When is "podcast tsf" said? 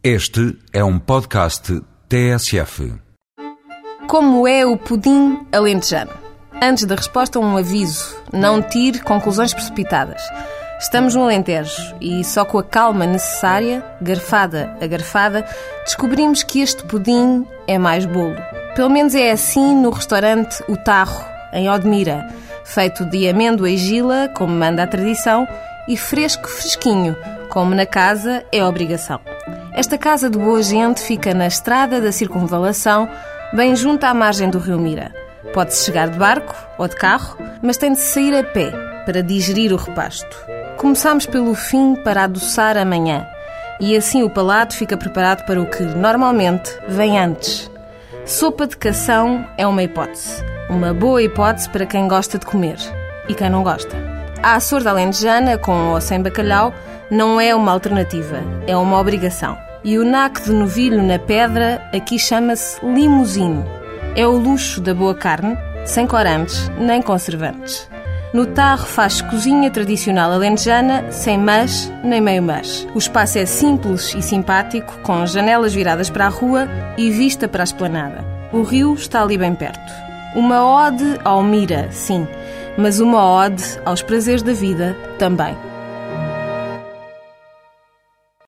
0.96-2.94